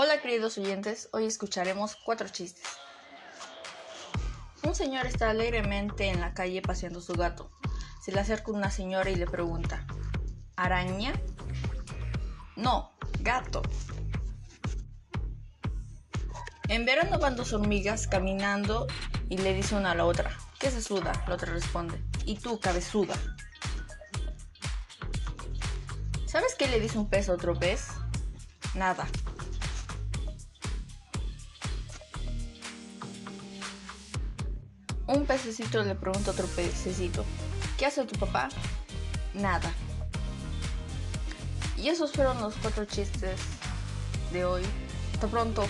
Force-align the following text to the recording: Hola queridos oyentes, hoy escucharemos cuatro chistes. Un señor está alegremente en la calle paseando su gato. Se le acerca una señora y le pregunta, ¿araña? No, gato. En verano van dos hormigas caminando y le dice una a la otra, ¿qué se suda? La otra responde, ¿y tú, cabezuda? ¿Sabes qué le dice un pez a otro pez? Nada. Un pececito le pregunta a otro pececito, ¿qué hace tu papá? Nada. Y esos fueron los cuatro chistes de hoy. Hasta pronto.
Hola 0.00 0.22
queridos 0.22 0.56
oyentes, 0.58 1.08
hoy 1.10 1.26
escucharemos 1.26 1.96
cuatro 1.96 2.28
chistes. 2.28 2.62
Un 4.62 4.76
señor 4.76 5.06
está 5.06 5.30
alegremente 5.30 6.06
en 6.06 6.20
la 6.20 6.34
calle 6.34 6.62
paseando 6.62 7.00
su 7.00 7.14
gato. 7.14 7.50
Se 8.00 8.12
le 8.12 8.20
acerca 8.20 8.52
una 8.52 8.70
señora 8.70 9.10
y 9.10 9.16
le 9.16 9.26
pregunta, 9.26 9.84
¿araña? 10.54 11.12
No, 12.54 12.92
gato. 13.22 13.60
En 16.68 16.84
verano 16.84 17.18
van 17.18 17.34
dos 17.34 17.52
hormigas 17.52 18.06
caminando 18.06 18.86
y 19.28 19.38
le 19.38 19.52
dice 19.52 19.74
una 19.74 19.90
a 19.90 19.94
la 19.96 20.04
otra, 20.04 20.30
¿qué 20.60 20.70
se 20.70 20.80
suda? 20.80 21.10
La 21.26 21.34
otra 21.34 21.52
responde, 21.52 22.00
¿y 22.24 22.36
tú, 22.36 22.60
cabezuda? 22.60 23.16
¿Sabes 26.24 26.54
qué 26.54 26.68
le 26.68 26.78
dice 26.78 26.98
un 26.98 27.10
pez 27.10 27.28
a 27.28 27.32
otro 27.32 27.58
pez? 27.58 27.88
Nada. 28.76 29.08
Un 35.08 35.24
pececito 35.24 35.82
le 35.82 35.94
pregunta 35.94 36.30
a 36.30 36.34
otro 36.34 36.46
pececito, 36.48 37.24
¿qué 37.78 37.86
hace 37.86 38.04
tu 38.04 38.18
papá? 38.18 38.50
Nada. 39.32 39.72
Y 41.78 41.88
esos 41.88 42.12
fueron 42.12 42.38
los 42.42 42.54
cuatro 42.56 42.84
chistes 42.84 43.40
de 44.32 44.44
hoy. 44.44 44.62
Hasta 45.14 45.26
pronto. 45.26 45.66